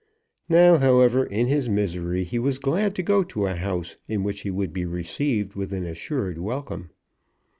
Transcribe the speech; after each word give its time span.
Now, 0.49 0.79
however, 0.79 1.23
in 1.27 1.45
his 1.45 1.69
misery 1.69 2.23
he 2.23 2.39
was 2.39 2.57
glad 2.57 2.95
to 2.95 3.03
go 3.03 3.21
to 3.21 3.45
a 3.45 3.53
house 3.53 3.97
in 4.07 4.23
which 4.23 4.41
he 4.41 4.49
would 4.49 4.73
be 4.73 4.83
received 4.83 5.53
with 5.53 5.71
an 5.71 5.85
assured 5.85 6.39
welcome. 6.39 6.89